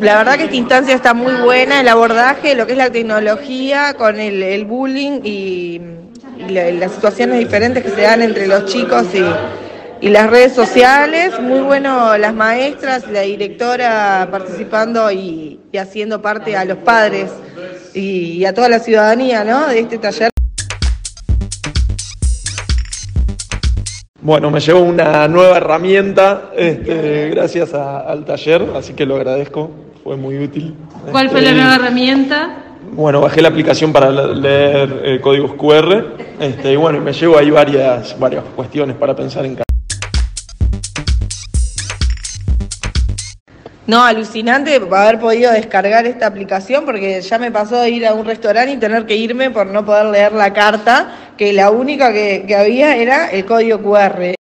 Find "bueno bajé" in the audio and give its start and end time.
32.92-33.42